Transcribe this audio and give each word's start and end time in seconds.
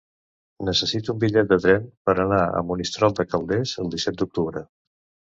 Necessito 0.67 1.11
un 1.11 1.17
bitllet 1.23 1.51
de 1.51 1.57
tren 1.65 1.83
per 2.09 2.15
anar 2.23 2.39
a 2.45 2.63
Monistrol 2.69 3.13
de 3.19 3.25
Calders 3.33 3.75
el 3.83 3.93
disset 3.97 4.17
d'octubre. 4.23 4.65